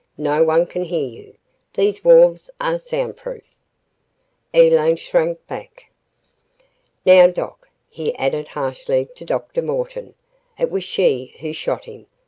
[0.17, 1.33] "No one can hear.
[1.75, 3.43] These walls are soundproof!"
[4.51, 5.91] Elaine shrank back.
[7.05, 9.61] "Now, doc.," he added harshly to Dr.
[9.61, 10.15] Morton.
[10.57, 12.07] "It was she who shot him.